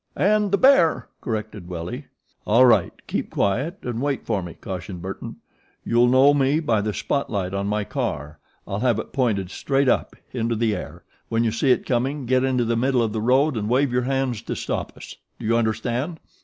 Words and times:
"And 0.15 0.51
the 0.51 0.57
bear," 0.57 1.09
corrected 1.21 1.69
Willie. 1.69 2.05
"All 2.47 2.65
right, 2.65 2.91
keep 3.05 3.29
quiet 3.29 3.77
and 3.83 4.01
wait 4.01 4.25
for 4.25 4.41
me," 4.41 4.55
cautioned 4.55 4.99
Burton. 4.99 5.35
"You'll 5.85 6.07
know 6.07 6.33
me 6.33 6.59
by 6.59 6.81
the 6.81 6.91
spot 6.91 7.29
light 7.29 7.53
on 7.53 7.67
my 7.67 7.83
car 7.83 8.39
I'll 8.67 8.79
have 8.79 8.97
it 8.97 9.13
pointed 9.13 9.51
straight 9.51 9.87
up 9.87 10.15
into 10.31 10.55
the 10.55 10.75
air. 10.75 11.03
When 11.29 11.43
you 11.43 11.51
see 11.51 11.69
it 11.71 11.85
coming 11.85 12.25
get 12.25 12.43
into 12.43 12.65
the 12.65 12.75
middle 12.75 13.03
of 13.03 13.13
the 13.13 13.21
road 13.21 13.55
and 13.55 13.69
wave 13.69 13.91
your 13.93 14.01
hands 14.01 14.41
to 14.41 14.55
stop 14.55 14.97
us. 14.97 15.17
Do 15.39 15.45
you 15.45 15.55
understand?" 15.55 16.19